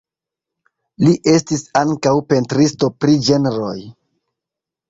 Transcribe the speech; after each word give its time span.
Li 1.07 1.11
estis 1.33 1.61
ankaŭ 1.81 2.15
pentristo 2.33 2.91
pri 3.05 3.19
ĝenroj. 3.29 3.79